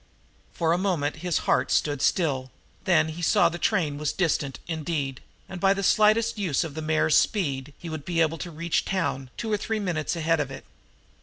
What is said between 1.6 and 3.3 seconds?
stood still; then he